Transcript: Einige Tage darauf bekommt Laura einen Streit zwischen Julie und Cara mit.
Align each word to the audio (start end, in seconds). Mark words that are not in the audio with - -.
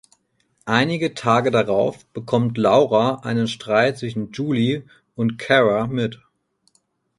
Einige 0.65 1.13
Tage 1.13 1.51
darauf 1.51 2.05
bekommt 2.07 2.57
Laura 2.57 3.19
einen 3.23 3.47
Streit 3.47 3.99
zwischen 3.99 4.31
Julie 4.31 4.81
und 5.15 5.37
Cara 5.37 5.85
mit. 5.85 6.19